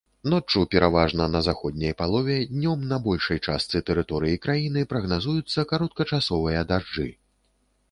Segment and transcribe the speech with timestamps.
[0.31, 7.09] Ноччу пераважна на заходняй палове, днём на большай частцы тэрыторыі краіны прагназуюцца кароткачасовыя дажджы.